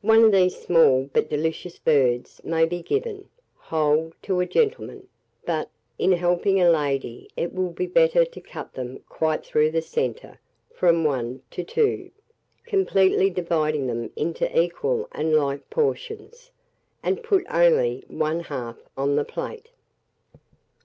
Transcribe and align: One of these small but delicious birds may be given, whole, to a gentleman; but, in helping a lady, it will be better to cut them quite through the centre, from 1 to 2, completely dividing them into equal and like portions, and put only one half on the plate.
One 0.00 0.24
of 0.24 0.32
these 0.32 0.58
small 0.58 1.08
but 1.12 1.30
delicious 1.30 1.78
birds 1.78 2.40
may 2.42 2.64
be 2.66 2.82
given, 2.82 3.28
whole, 3.54 4.10
to 4.22 4.40
a 4.40 4.44
gentleman; 4.44 5.06
but, 5.46 5.70
in 5.96 6.10
helping 6.10 6.60
a 6.60 6.68
lady, 6.68 7.30
it 7.36 7.54
will 7.54 7.70
be 7.70 7.86
better 7.86 8.24
to 8.24 8.40
cut 8.40 8.74
them 8.74 8.98
quite 9.08 9.46
through 9.46 9.70
the 9.70 9.80
centre, 9.80 10.40
from 10.74 11.04
1 11.04 11.42
to 11.52 11.62
2, 11.62 12.10
completely 12.66 13.30
dividing 13.30 13.86
them 13.86 14.10
into 14.16 14.60
equal 14.60 15.08
and 15.12 15.36
like 15.36 15.70
portions, 15.70 16.50
and 17.00 17.22
put 17.22 17.44
only 17.48 18.04
one 18.08 18.40
half 18.40 18.78
on 18.96 19.14
the 19.14 19.24
plate. 19.24 19.68